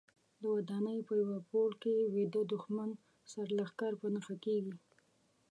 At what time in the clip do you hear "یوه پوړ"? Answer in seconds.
1.21-1.69